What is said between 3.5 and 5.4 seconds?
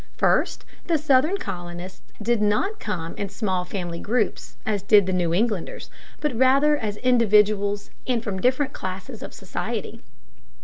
family groups, as did the New